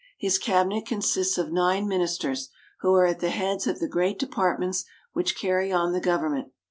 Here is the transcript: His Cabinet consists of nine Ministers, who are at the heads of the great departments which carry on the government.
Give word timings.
His 0.17 0.39
Cabinet 0.39 0.87
consists 0.87 1.37
of 1.37 1.51
nine 1.51 1.87
Ministers, 1.87 2.49
who 2.79 2.91
are 2.95 3.05
at 3.05 3.19
the 3.19 3.29
heads 3.29 3.67
of 3.67 3.77
the 3.77 3.87
great 3.87 4.17
departments 4.17 4.83
which 5.13 5.37
carry 5.37 5.71
on 5.71 5.93
the 5.93 6.01
government. 6.01 6.51